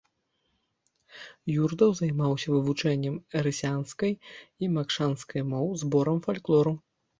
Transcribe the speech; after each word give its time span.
Юртаў 1.63 1.89
займаўся 1.99 2.47
вывучэннем 2.55 3.15
эрзянскай 3.43 4.13
і 4.63 4.73
макшанскай 4.81 5.41
моў, 5.53 5.67
зборам 5.85 6.17
фальклору. 6.29 6.79